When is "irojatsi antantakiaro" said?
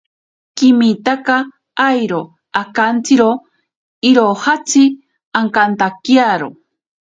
4.11-6.49